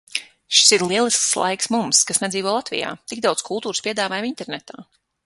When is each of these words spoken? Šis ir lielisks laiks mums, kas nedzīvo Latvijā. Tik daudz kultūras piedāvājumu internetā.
Šis 0.59 0.71
ir 0.77 0.85
lielisks 0.91 1.27
laiks 1.41 1.69
mums, 1.75 2.01
kas 2.11 2.21
nedzīvo 2.23 2.53
Latvijā. 2.55 2.95
Tik 3.13 3.21
daudz 3.27 3.47
kultūras 3.51 3.83
piedāvājumu 3.89 4.31
internetā. 4.31 4.89